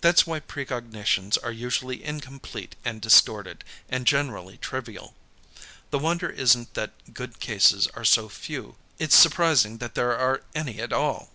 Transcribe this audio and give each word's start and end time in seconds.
That's 0.00 0.26
why 0.26 0.40
precognitions 0.40 1.36
are 1.36 1.52
usually 1.52 2.02
incomplete 2.02 2.74
and 2.86 3.02
distorted, 3.02 3.64
and 3.90 4.06
generally 4.06 4.56
trivial. 4.56 5.14
The 5.90 5.98
wonder 5.98 6.30
isn't 6.30 6.72
that 6.72 7.12
good 7.12 7.38
cases 7.38 7.86
are 7.88 8.02
so 8.06 8.30
few; 8.30 8.76
it's 8.98 9.14
surprising 9.14 9.76
that 9.76 9.94
there 9.94 10.16
are 10.16 10.42
any 10.54 10.80
at 10.80 10.94
all." 10.94 11.28